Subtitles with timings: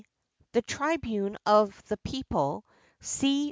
[0.53, 2.65] the tribune of the people,
[3.01, 3.39] C.